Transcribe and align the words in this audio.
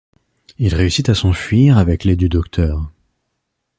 Il 0.57 0.73
réussit 0.73 1.09
à 1.09 1.13
s'enfuir 1.13 1.77
avec 1.77 2.05
l'aide 2.05 2.17
du 2.17 2.27
docteur. 2.27 2.89